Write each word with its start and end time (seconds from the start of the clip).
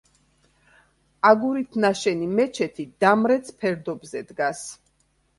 აგურით 1.31 1.75
ნაშენი 1.83 2.29
მეჩეთი 2.39 2.85
დამრეც 3.05 3.51
ფერდობზე 3.65 4.23
დგას. 4.31 4.63